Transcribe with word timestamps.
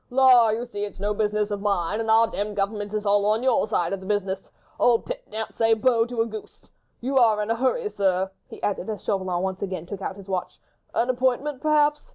"La! 0.09 0.49
you 0.49 0.65
see 0.65 0.83
it's 0.83 0.99
no 0.99 1.13
business 1.13 1.51
of 1.51 1.61
mine, 1.61 1.99
and 1.99 2.09
our 2.09 2.25
demmed 2.25 2.55
government 2.55 2.91
is 2.91 3.05
all 3.05 3.23
on 3.27 3.43
your 3.43 3.67
side 3.67 3.93
of 3.93 3.99
the 3.99 4.05
business. 4.07 4.49
Old 4.79 5.05
Pitt 5.05 5.23
daren't 5.29 5.55
say 5.55 5.75
'Bo' 5.75 6.07
to 6.07 6.21
a 6.21 6.25
goose. 6.25 6.67
You 7.01 7.19
are 7.19 7.39
in 7.39 7.51
a 7.51 7.55
hurry, 7.55 7.87
sir," 7.87 8.31
he 8.47 8.59
added, 8.63 8.89
as 8.89 9.03
Chauvelin 9.03 9.43
once 9.43 9.61
again 9.61 9.85
took 9.85 10.01
out 10.01 10.15
his 10.15 10.27
watch; 10.27 10.59
"an 10.95 11.11
appointment, 11.11 11.61
perhaps. 11.61 12.01